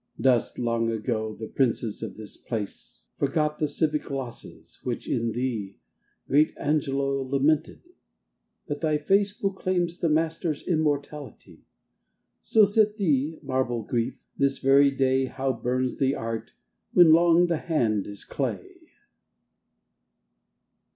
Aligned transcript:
Dust, 0.19 0.57
long 0.57 0.89
ago, 0.89 1.35
the 1.35 1.45
princes 1.45 2.01
of 2.01 2.17
this 2.17 2.35
place; 2.35 3.09
Forgot 3.19 3.59
the 3.59 3.67
civic 3.67 4.09
losses 4.09 4.79
which 4.83 5.07
in 5.07 5.31
thee 5.33 5.77
Great 6.27 6.55
Angelo 6.57 7.21
lamented; 7.21 7.81
but 8.67 8.81
thy 8.81 8.97
face 8.97 9.31
Proclaims 9.31 9.99
the 9.99 10.09
master's 10.09 10.67
immortality! 10.67 11.67
So 12.41 12.65
sit 12.65 12.97
thee, 12.97 13.37
marble 13.43 13.83
Grief! 13.83 14.25
this 14.35 14.57
very 14.57 14.89
day 14.89 15.25
How 15.25 15.53
burns 15.53 15.99
the 15.99 16.15
art 16.15 16.53
when 16.93 17.11
long 17.13 17.45
the 17.45 17.57
hand 17.57 18.07
is 18.07 18.25
clay 18.25 18.77